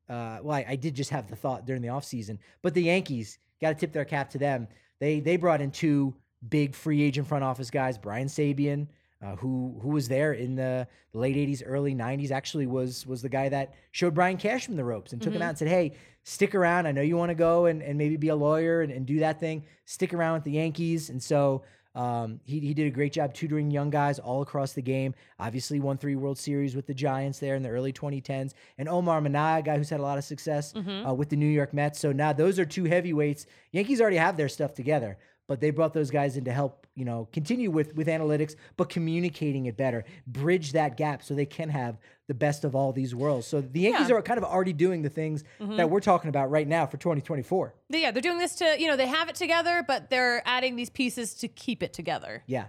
[0.09, 3.39] uh, well, I, I did just have the thought during the offseason, but the Yankees
[3.61, 4.67] got to tip their cap to them.
[4.99, 6.15] They they brought in two
[6.49, 8.89] big free agent front office guys, Brian Sabean,
[9.27, 12.31] uh, who who was there in the late '80s, early '90s.
[12.31, 15.45] Actually, was was the guy that showed Brian Cashman the ropes and took him Mhm.
[15.45, 16.87] out and said, "Hey, stick around.
[16.87, 19.19] I know you want to go and, and maybe be a lawyer and, and do
[19.21, 19.65] that thing.
[19.85, 21.63] Stick around with the Yankees." And so
[21.95, 25.15] um, he, he did a great job tutoring young guys all across the game.
[25.41, 28.53] Obviously, won three World Series with the Giants there in the early 2010s.
[28.77, 31.09] And Omar Minaya, a guy who's had a lot of success Mhm.
[31.09, 31.99] uh, with the New York Mets.
[31.99, 33.47] So now those are two heavyweights.
[33.73, 35.17] Yankees already have their stuff together,
[35.49, 38.89] but they brought those guys in to help, you know, continue with with analytics, but
[38.89, 43.15] communicating it better, bridge that gap so they can have the best of all these
[43.15, 43.47] worlds.
[43.47, 44.17] So the Yankees Yeah.
[44.17, 45.91] are kind of already doing the things that mm-hmm.
[45.91, 47.75] we're talking about right now for 2024.
[47.91, 50.91] Yeah, they're doing this to, you know, they have it together, but they're adding these
[50.91, 52.43] pieces to keep it together.
[52.47, 52.67] Yeah.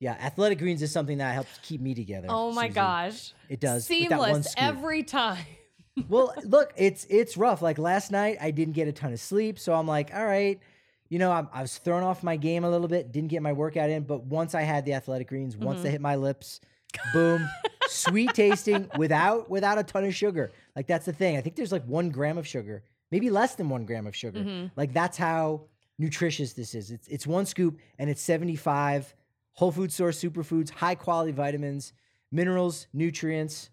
[0.00, 2.28] Yeah, athletic greens is something that helps keep me together.
[2.30, 2.74] Oh my Susie.
[2.74, 3.32] gosh.
[3.48, 5.44] It does, with that one Seamless every time.
[6.08, 7.62] well, look, it's it's rough.
[7.62, 10.60] Like last night, I didn't get a ton of sleep, so I'm like, all right,
[11.08, 13.52] you know, I'm, I was thrown off my game a little bit, didn't get my
[13.52, 15.84] workout in, but once I had the athletic greens, once Mm-hmm.
[15.84, 16.60] they hit my lips,
[17.12, 17.48] boom,
[17.88, 20.50] sweet tasting without without a ton of sugar.
[20.76, 21.36] Like that's the thing.
[21.36, 24.40] I think there's like one gram of sugar, maybe less than one gram of sugar.
[24.40, 24.66] Mm-hmm.
[24.76, 25.62] Like that's how
[25.98, 26.90] nutritious this is.
[26.90, 29.14] It's it's one scoop and it's 75
[29.54, 31.92] whole food source superfoods, high quality vitamins,
[32.30, 33.70] minerals, nutrients,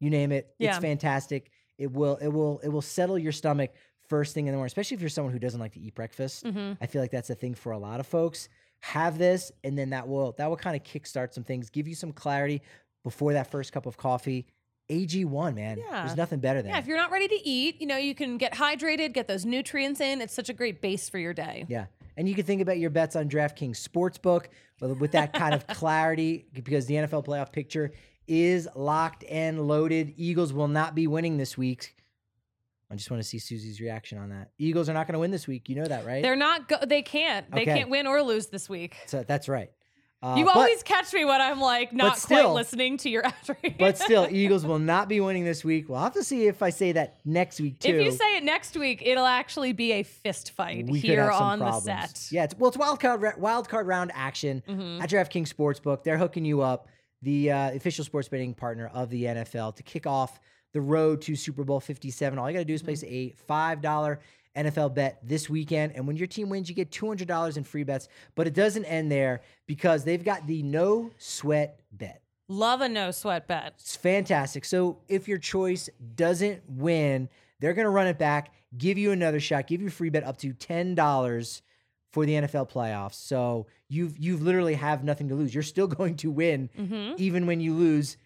[0.00, 0.54] you name it.
[0.58, 0.70] Yeah.
[0.70, 1.50] It's fantastic.
[1.76, 3.70] It will it will it will settle your stomach
[4.08, 6.44] first thing in the morning, especially if you're someone who doesn't like to eat breakfast.
[6.44, 6.72] Mm-hmm.
[6.80, 8.48] I feel like that's a thing for a lot of folks.
[8.80, 11.94] Have this, and then that will that will kind of kickstart some things, give you
[11.94, 12.62] some clarity
[13.02, 14.46] before that first cup of coffee.
[14.90, 15.78] AG1, man.
[15.78, 16.06] Yeah.
[16.06, 18.38] There's nothing better than Yeah, if you're not ready to eat, you know, you can
[18.38, 20.22] get hydrated, get those nutrients in.
[20.22, 21.66] It's such a great base for your day.
[21.68, 21.86] Yeah.
[22.16, 24.46] And you can think about your bets on DraftKings Sportsbook
[24.80, 27.92] with with that kind of clarity because the NFL playoff picture
[28.26, 30.14] is locked and loaded.
[30.16, 31.94] Eagles will not be winning this week.
[32.90, 34.50] I just want to see Susie's reaction on that.
[34.58, 35.68] Eagles are not going to win this week.
[35.68, 36.22] You know that, right?
[36.22, 37.50] They're not go- they can't.
[37.50, 37.74] They Okay.
[37.78, 38.96] can't win or lose this week.
[39.06, 39.70] so that's right.
[40.20, 43.34] Uh, you but- always catch me when I'm like not quite listening to your ad
[43.78, 45.88] but still, Eagles will not be winning this week.
[45.88, 47.90] We'll have to see if I say that next week too.
[47.90, 51.22] if you say it next week, it'll actually be a fist fight we could here
[51.22, 51.84] have some on problems.
[51.84, 52.10] the set.
[52.14, 52.34] Mm-hmm.
[52.34, 54.62] Yeah, it's, well, it's wild card ra- wild card round action
[55.00, 56.02] at DraftKings Sportsbook.
[56.02, 56.88] They're hooking you up,
[57.22, 60.40] the uh, official sports betting partner of the NFL, to kick off
[60.72, 62.38] the road to Super Bowl Fifty Seven.
[62.38, 63.14] All you got to do is place Mm-hmm.
[63.14, 64.20] a five dollar
[64.56, 65.92] NFL bet this weekend.
[65.94, 68.08] And when your team wins, you get $200 in free bets.
[68.34, 72.22] But it doesn't end there because they've got the no sweat bet.
[72.48, 73.74] Love a no sweat bet.
[73.78, 74.64] It's fantastic.
[74.64, 77.28] So if your choice doesn't win,
[77.60, 80.24] they're going to run it back, give you another shot, give you a free bet
[80.24, 81.60] up to $10
[82.12, 83.14] for the NFL playoffs.
[83.14, 85.54] So you've you've literally have nothing to lose.
[85.54, 87.14] You're still going to win Mm-hmm.
[87.18, 88.16] even when you lose.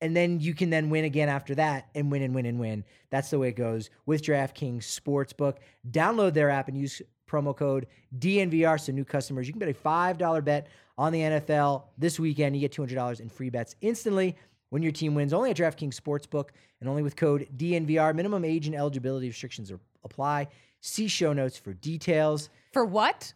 [0.00, 2.84] And then you can then win again after that and win and win and win.
[3.10, 5.56] That's the way it goes with DraftKings Sportsbook.
[5.90, 7.86] Download their app and use promo code
[8.18, 8.80] DNVR.
[8.80, 12.56] So new customers, you can bet a $5 bet on the NFL this weekend.
[12.56, 14.36] You get $200 in free bets instantly
[14.70, 15.32] when your team wins.
[15.32, 18.14] Only at DraftKings Sportsbook and only with code DNVR.
[18.14, 20.48] Minimum age and eligibility restrictions are, apply.
[20.80, 22.50] See show notes for details.
[22.72, 23.32] For what?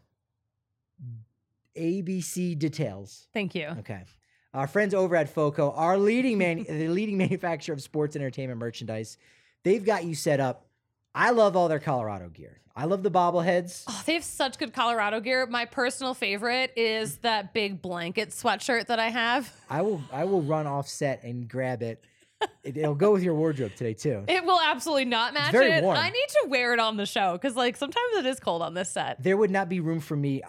[1.77, 3.27] ABC details.
[3.33, 3.69] Thank you.
[3.79, 4.05] Okay.
[4.55, 9.17] Our friends over at FOCO, our leading man, the leading manufacturer of sports entertainment merchandise,
[9.63, 10.67] they've got you set up.
[11.15, 12.59] I love all their Colorado gear.
[12.75, 13.85] I love the bobbleheads.
[13.87, 15.47] Oh, they have such good Colorado gear.
[15.47, 19.55] My personal favorite is that big blanket sweatshirt that I have.
[19.69, 22.03] I will I will run off set and grab it.
[22.65, 24.25] it it'll go with your wardrobe today too.
[24.29, 25.83] It will absolutely not match very it.
[25.83, 25.99] warm.
[25.99, 28.73] I need to wear it on the show because, like, sometimes it is cold on
[28.73, 29.23] this set.
[29.23, 30.43] There would not be room for me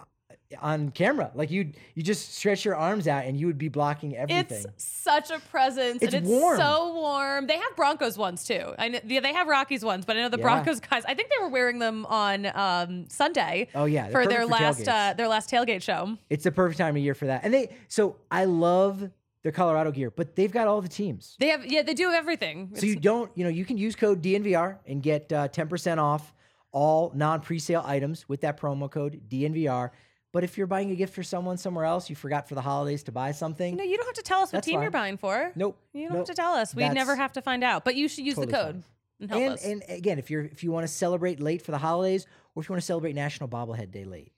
[0.62, 1.32] on camera.
[1.36, 4.66] Like you you just stretch your arms out and you would be blocking everything.
[4.66, 6.02] It's such a presence.
[6.02, 6.58] It's and it's warm.
[6.58, 7.48] so warm.
[7.48, 8.74] They have Broncos ones too.
[8.78, 10.44] I know, yeah, they have Rockies ones, but I know the Yeah.
[10.44, 11.04] Broncos guys.
[11.06, 14.88] I think they were wearing them on um, Sunday oh yeah, for their perfect last
[14.88, 16.18] uh, their last tailgate show.
[16.30, 17.42] it's the perfect time of year for that.
[17.44, 19.10] And they so I love
[19.44, 21.36] their Colorado gear, but they've got all the teams.
[21.40, 22.72] They have yeah, they do everything.
[22.76, 26.34] So you don't, you know, you can use code DNVR and get uh, 10% off
[26.72, 29.92] all non-presale items with that promo code DNVR.
[30.34, 33.04] But if you're buying a gift for someone somewhere else, you forgot for the holidays
[33.04, 33.76] to buy something.
[33.78, 35.52] No, you don't have to tell us what team you're buying for.
[35.56, 35.78] nope.
[35.94, 36.28] You don't nope.
[36.28, 36.74] have to tell us.
[36.76, 37.86] We That's never have to find out.
[37.86, 38.66] But you should use totally the fine.
[38.74, 38.84] code
[39.22, 39.64] and help And, us.
[39.66, 42.68] and again, if you're if you want to celebrate late for the holidays, or if
[42.68, 44.32] you want to celebrate National Bobblehead Day late,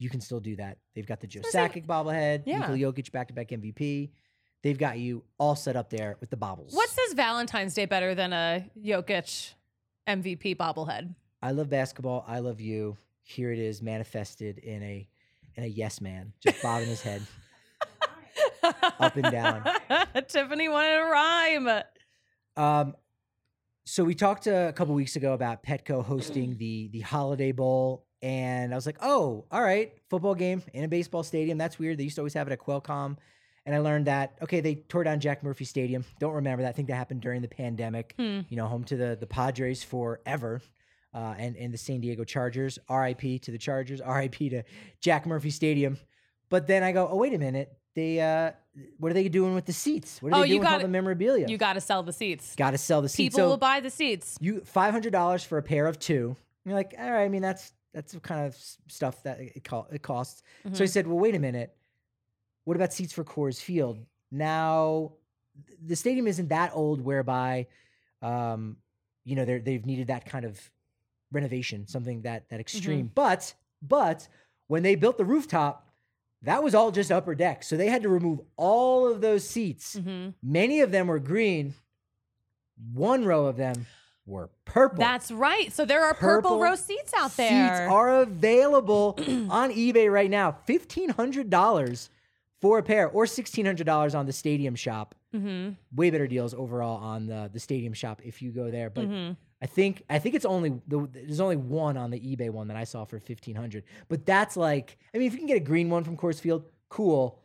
[0.00, 0.78] you can still do that.
[0.94, 2.58] They've got the Joe Sakic bobblehead, Yeah.
[2.58, 4.10] Nikola Jokic back-to-back MVP.
[4.62, 6.74] They've got you all set up there with the bobbles.
[6.74, 9.52] what says Valentine's Day better than a Jokic
[10.08, 11.14] MVP bobblehead?
[11.40, 12.24] I love basketball.
[12.26, 12.96] I love you.
[13.22, 15.08] Here it is manifested in a
[15.56, 17.22] in a yes man, just bobbing his head.
[19.00, 19.64] Up and down.
[20.28, 21.82] Tiffany wanted a rhyme.
[22.56, 22.96] Um,
[23.84, 28.72] so we talked a couple weeks ago about Petco hosting the the Holiday Bowl, and
[28.72, 31.56] I was like, "Oh, all right, football game in a baseball stadium.
[31.58, 31.98] That's weird.
[31.98, 33.16] They used to always have it at Qualcomm."
[33.64, 36.04] And I learned that okay, they tore down Jack Murphy Stadium.
[36.18, 36.70] Don't remember that.
[36.70, 38.14] I think that happened during the pandemic.
[38.18, 38.40] Hmm.
[38.48, 40.60] You know, home to the the Padres forever,
[41.16, 42.78] uh, and and the San Diego Chargers.
[42.88, 43.38] R.I.P.
[43.40, 44.00] to the Chargers.
[44.00, 44.50] R.I.P.
[44.50, 44.62] to
[45.00, 45.96] Jack Murphy Stadium.
[46.50, 47.72] But then I go, oh wait a minute.
[47.94, 48.52] They uh,
[48.98, 50.20] what are they doing with the seats?
[50.20, 51.48] What are Oh, they you doing with all gotta- the memorabilia?
[51.48, 52.54] You got to sell the seats.
[52.54, 53.34] Got to sell the seats.
[53.34, 54.36] People so will buy the seats.
[54.40, 56.36] you five hundred dollars for a pair of two.
[56.66, 57.24] You're like, all right.
[57.24, 58.54] I mean, that's that's the kind of
[58.88, 60.42] stuff that it, co- it costs.
[60.74, 60.90] So I Mhm.
[60.90, 61.74] said, well, wait a minute.
[62.64, 64.04] What about seats for Coors Field?
[64.30, 65.12] Now,
[65.82, 67.68] the stadium isn't that old, whereby,
[68.20, 68.76] um,
[69.24, 70.60] you know, they've needed that kind of
[71.32, 73.10] renovation, something that that extreme.
[73.14, 74.28] But but
[74.68, 75.88] when they built the rooftop,
[76.42, 79.96] that was all just upper deck, so they had to remove all of those seats.
[79.96, 80.34] Mhm.
[80.42, 81.74] Many of them were green.
[82.92, 83.86] One row of them
[84.26, 84.98] were purple.
[84.98, 85.72] That's right.
[85.72, 87.68] So there are purple, Purple row seats out there.
[87.68, 89.14] Seats are available
[89.50, 90.52] on eBay right now.
[90.66, 92.10] Fifteen hundred dollars
[92.60, 95.14] for a pair, or sixteen hundred dollars on the Stadium Shop.
[95.32, 98.90] hmm Way better deals overall on the the Stadium Shop if you go there.
[98.90, 99.30] But hmm
[99.62, 102.76] I think I think it's only the, there's only one on the eBay one that
[102.76, 103.84] I saw for fifteen hundred.
[104.08, 106.64] But that's like, I mean, if you can get a green one from Coors Field,
[106.88, 107.40] cool.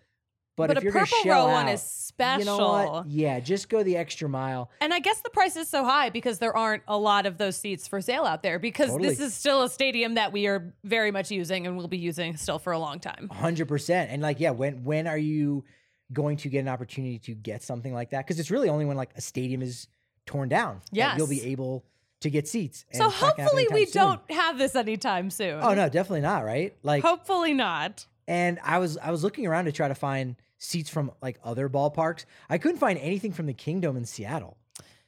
[0.58, 2.40] But, But, if a you're gonna purple shell row one is special.
[2.40, 3.08] You know what?
[3.08, 4.70] Yeah, just go the extra mile.
[4.82, 7.56] And I guess the price is so high because there aren't a lot of those
[7.56, 9.10] seats for sale out there because Totally.
[9.10, 12.36] this is still a stadium that we are very much using and will be using
[12.36, 13.30] still for a long time.
[13.32, 14.12] hundred percent.
[14.12, 15.64] And like, yeah, when when are you
[16.12, 18.28] going to get an opportunity to get something like that?
[18.28, 19.88] Because it's really only when like a stadium is
[20.26, 21.46] torn down that you'll be Yes.
[21.46, 21.86] able
[22.22, 22.86] to get seats.
[22.92, 24.02] And So it's not gonna happen hopefully we soon.
[24.04, 25.60] don't have this anytime soon.
[25.62, 26.46] Oh no, definitely not.
[26.46, 26.76] Right?
[26.84, 28.06] Like, Hopefully not.
[28.28, 31.68] and I was I was looking around to try to find seats from like other
[31.70, 32.26] ballparks.
[32.50, 34.58] I couldn't find anything from the Kingdome in Seattle.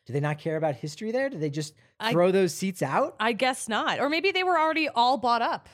[0.05, 1.29] Do they not care about history there?
[1.29, 3.15] Do they just I- throw those seats out?
[3.19, 3.99] I guess not.
[4.01, 5.69] Or maybe they were already all bought up.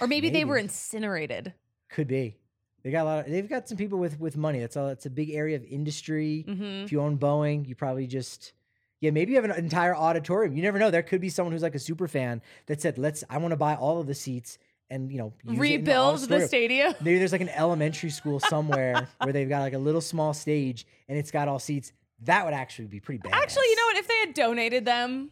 [0.00, 1.52] Or maybe, they were incinerated.
[1.90, 2.36] Could be.
[2.84, 3.24] They got a lot.
[3.26, 4.60] Of, they've got some people with with money.
[4.60, 4.88] That's all.
[4.88, 6.44] It's a big area of industry.
[6.46, 8.52] hmm If you own Boeing, you probably just
[9.00, 10.54] yeah, maybe you have an entire auditorium.
[10.54, 10.90] You never know.
[10.90, 13.56] There could be someone who's like a super fan that said, "Let's I want to
[13.56, 14.58] buy all of the seats
[14.90, 16.94] and you know in the Rebuild the stadium.
[17.00, 20.86] Maybe there's like an elementary school somewhere where they've got like a little small stage
[21.08, 21.92] and it's got all seats.
[22.24, 23.32] That would actually be pretty bad.
[23.32, 23.96] Actually, you know what?
[23.96, 25.30] If they had donated them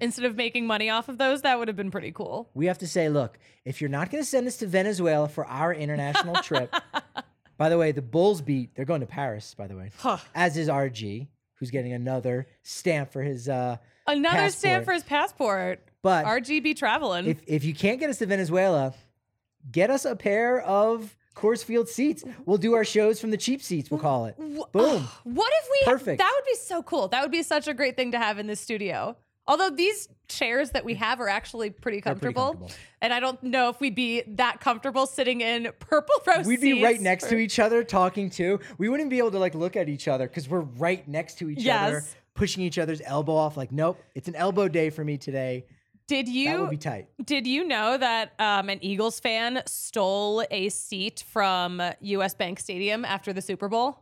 [0.00, 2.48] instead of making money off of those, that would have been pretty cool.
[2.54, 5.46] We have to say, look, if you're not going to send us to Venezuela for
[5.46, 6.74] our international trip,
[7.58, 8.74] by the way, the Bulls beat.
[8.74, 10.18] They're going to Paris, by the way, Huh.
[10.34, 11.26] as is RG,
[11.62, 13.48] who's getting another stamp for his.
[13.48, 14.84] uh Another stamp Passport.
[14.84, 15.88] for his passport.
[16.02, 17.26] But RGB traveling.
[17.26, 18.94] if if you can't get us to Venezuela,
[19.70, 22.24] get us a pair of Coors Field seats.
[22.44, 23.92] We'll do our shows from the cheap seats.
[23.92, 24.36] We'll call it.
[24.72, 25.06] Boom.
[25.22, 25.92] What if we?
[25.92, 26.18] Perfect.
[26.18, 27.06] That would be so cool.
[27.06, 29.16] That would be such a great thing to have in this studio.
[29.46, 32.70] Although these chairs that we have are actually pretty pretty comfortable, comfortable.
[33.00, 36.46] and I don't know if we'd be that comfortable sitting in purple rows.
[36.46, 38.60] We'd be right next for- to each other talking too.
[38.78, 41.50] We wouldn't be able to like look at each other because we're right next to
[41.50, 43.56] each other, pushing each other's elbow off.
[43.56, 45.66] Like, nope, it's an elbow day for me today.
[46.06, 46.48] Did you?
[46.50, 47.08] That would be tight.
[47.24, 52.34] did you know that um, an Eagles fan stole a seat from U.S.
[52.34, 53.98] Bank Stadium after the Super Bowl?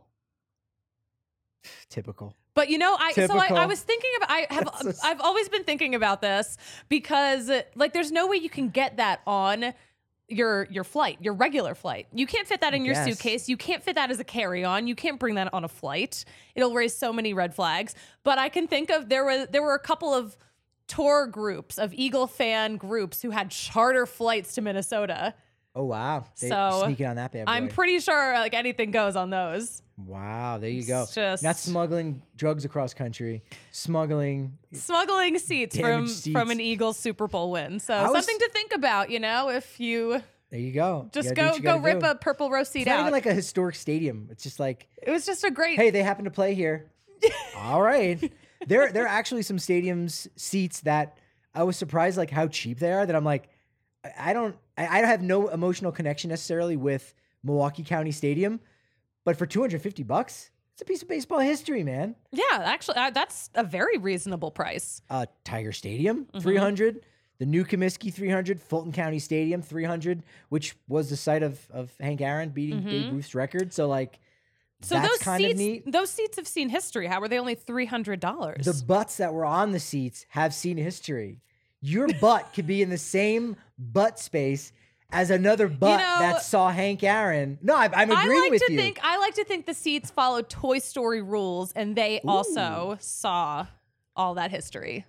[1.89, 2.35] Typical.
[2.53, 5.63] But you know, I so I, I was thinking about I have I've always been
[5.63, 6.57] thinking about this
[6.89, 9.73] because like there's no way you can get that on
[10.27, 12.07] your your flight, your regular flight.
[12.13, 13.47] You can't fit that in your suitcase.
[13.47, 14.87] You can't fit that as a carry-on.
[14.87, 16.25] You can't bring that on a flight.
[16.55, 17.95] It'll raise so many red flags.
[18.23, 20.37] But I can think of there were there were a couple of
[20.87, 25.33] tour groups of Eagle fan groups who had charter flights to Minnesota.
[25.73, 26.25] Oh wow.
[26.39, 27.51] They So, sneaking on that bad boy.
[27.53, 29.81] I'm pretty sure like anything goes on those.
[29.97, 31.03] wow, there you go.
[31.03, 34.57] It's just- Not smuggling drugs across country, smuggling.
[34.73, 36.33] smuggling seats from seats.
[36.33, 37.79] from an Eagles Super Bowl win.
[37.79, 41.09] So was- something to think about, you know, if you There you go.
[41.13, 42.05] Just gotta go go rip do.
[42.07, 43.01] a purple row seat It's not out.
[43.01, 44.27] even like a historic stadium.
[44.31, 46.91] It's just like, it was just a great hey, they happen to play here.
[47.57, 48.31] All right.
[48.67, 51.17] There, there are actually some stadiums seats that
[51.55, 53.05] I was surprised like how cheap they are.
[53.05, 53.49] That I'm like,
[54.17, 58.59] I- don't, I, I have no emotional connection necessarily with Milwaukee County Stadium,
[59.25, 62.15] but for 250 bucks, it's a piece of baseball history, man.
[62.31, 65.01] Yeah, actually uh, that's a very reasonable price.
[65.09, 66.39] uh, Tiger Stadium, Mm-hmm.
[66.39, 67.05] 300.
[67.39, 68.61] The new Comiskey, 300.
[68.61, 73.33] Fulton County Stadium, 300, which was the site of, of Hank Aaron beating Babe Ruth's
[73.35, 73.73] record.
[73.73, 74.87] So, like, Mm-hmm.
[74.87, 75.91] So that's those kind seats of neat.
[75.91, 77.05] those seats have seen history.
[77.05, 78.63] How were they only $300?
[78.63, 81.39] The butts that were on the seats have seen history.
[81.81, 84.71] Your butt could be in the same butt space
[85.11, 87.57] as another butt know- that saw Hank Aaron.
[87.61, 88.79] No, I, I'm I like with to you.
[88.79, 93.67] think I like to think the seats follow Toy Story rules and they also saw
[94.15, 95.05] all that history.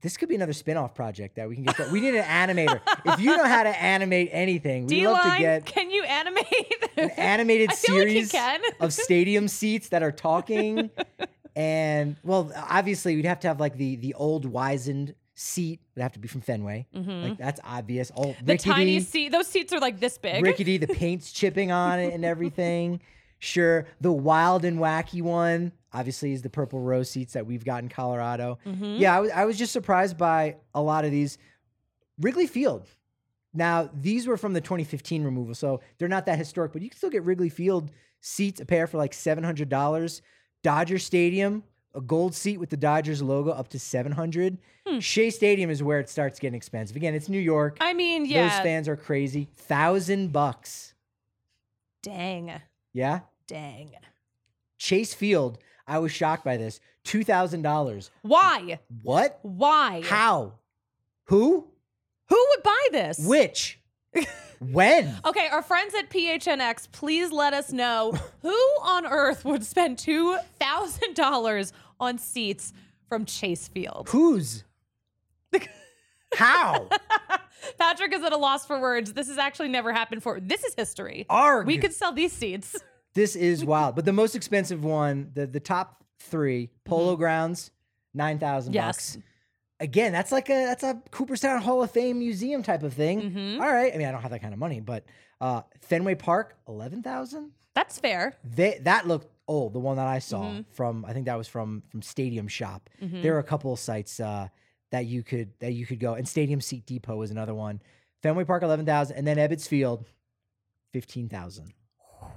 [0.00, 1.90] this could be another spin-off project that we can get.
[1.90, 2.80] We need an animator.
[3.04, 7.10] if you know how to animate anything, we'd love to get can you animate an
[7.10, 8.60] animated like series can.
[8.80, 10.90] of stadium seats that are talking.
[11.56, 16.12] and well, obviously we'd have to have like the the old wizened seat would have
[16.12, 16.86] to be from Fenway.
[16.92, 18.10] Like that's obvious.
[18.10, 18.44] Mm-hmm.
[18.44, 19.30] the rickety, tiny seat?
[19.30, 20.42] Those seats are like this big.
[20.42, 23.00] rickety, the paint's chipping on it and everything.
[23.38, 27.82] Sure, the wild and wacky one obviously is the purple row seats that we've got
[27.82, 28.58] in Colorado.
[28.66, 28.96] Mm-hmm.
[28.96, 31.38] Yeah, I was I was just surprised by a lot of these.
[32.20, 32.88] Wrigley Field.
[33.54, 36.98] Now, these were from the 2015 removal, so they're not that historic, but you can
[36.98, 40.20] still get Wrigley Field seats a pair for like $700.
[40.62, 41.62] Dodger Stadium,
[41.98, 44.56] a gold seat with the Dodgers logo up to 700.
[44.86, 45.00] Hmm.
[45.00, 46.96] Shea Stadium is where it starts getting expensive.
[46.96, 47.76] Again, it's New York.
[47.80, 48.48] I mean, yeah.
[48.48, 49.48] Those fans are crazy.
[49.66, 50.94] 1000 bucks.
[52.02, 52.52] Dang.
[52.92, 53.20] Yeah?
[53.48, 53.90] Dang.
[54.78, 56.80] Chase Field, I was shocked by this.
[57.04, 58.10] $2,000.
[58.22, 58.78] Why?
[59.02, 59.40] What?
[59.42, 60.02] Why?
[60.04, 60.54] How?
[61.24, 61.66] Who?
[62.28, 63.18] Who would buy this?
[63.18, 63.80] Which?
[64.60, 65.16] when?
[65.24, 71.72] Okay, our friends at PHNX, please let us know who on earth would spend $2,000
[72.00, 72.72] on seats
[73.08, 74.08] from Chase Field.
[74.10, 74.64] Whose?
[76.34, 76.88] How?
[77.78, 79.12] Patrick is at a loss for words.
[79.14, 80.40] This has actually never happened before.
[80.40, 81.26] This is history.
[81.30, 81.66] Arg.
[81.66, 82.76] We could sell these seats.
[83.14, 83.96] This is wild.
[83.96, 87.72] But the most expensive one, the the top three, Polo Grounds,
[88.14, 88.86] nine thousand Mm-hmm.
[88.86, 89.16] Yes.
[89.16, 89.24] bucks.
[89.80, 93.22] Again, that's like a that's a Cooperstown Hall of Fame museum type of thing.
[93.32, 93.60] Mhm.
[93.60, 93.92] All right.
[93.92, 95.04] I mean, I don't have that kind of money, but
[95.40, 97.50] uh Fenway Park, eleven thousand.
[97.74, 98.36] That's fair.
[98.44, 99.72] They that looked old.
[99.72, 100.60] The one that I saw Mm-hmm.
[100.72, 102.88] from I think that was from from Stadium Shop.
[103.00, 104.48] There are a couple of sites uh,
[104.92, 107.80] that you could that you could go, and Stadium Seat Depot was another one.
[108.22, 110.04] Fenway Park eleven thousand, and then Ebbets Field
[110.92, 111.72] fifteen thousand.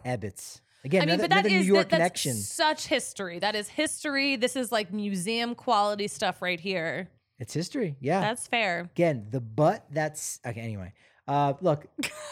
[0.05, 2.33] Ebbets again, I mean, another, but that another New York that, that's connection.
[2.35, 3.39] such history.
[3.39, 4.35] That is history.
[4.35, 7.09] This is like museum quality stuff right here.
[7.39, 7.95] It's history.
[7.99, 8.21] Yeah.
[8.21, 8.89] That's fair.
[8.93, 9.85] again, the butt.
[9.91, 10.61] That's okay.
[10.61, 10.93] Anyway,
[11.27, 11.85] uh, look,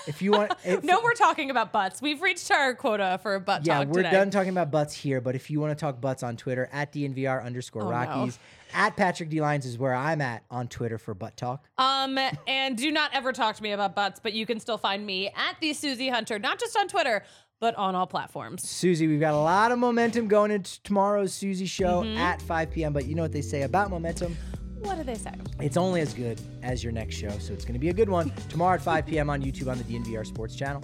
[0.08, 2.02] if you want, if, No, we're talking about butts.
[2.02, 4.12] We've reached our quota for butt yeah, talk we're today.
[4.12, 5.22] done talking about butts here.
[5.22, 7.92] But if you want to talk butts on Twitter, at DNVR underscore Oh, no.
[7.92, 8.40] Rockies,
[8.74, 11.68] at Patrick D Lyons is where I'm at on Twitter for butt talk.
[11.78, 15.06] Um, and do not ever talk to me about butts, but you can still find
[15.06, 17.24] me at the Susie Hunter, not just on Twitter,
[17.60, 18.68] but on all platforms.
[18.68, 22.94] Susie, we've got a lot of momentum going into tomorrow's Susie show at 5 p.m.
[22.94, 24.38] But you know what they say about momentum?
[24.82, 25.34] What do they say?
[25.60, 28.10] It's only as good as your next show, so it's going to be a good
[28.10, 29.30] one tomorrow at 5 p.m.
[29.30, 30.84] on YouTube on the DNVR Sports Channel.